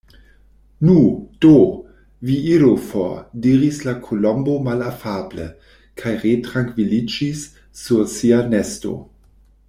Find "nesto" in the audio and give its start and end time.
8.55-8.95